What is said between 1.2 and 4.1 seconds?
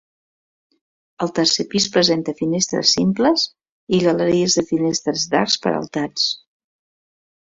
El tercer pis presenta finestres simples i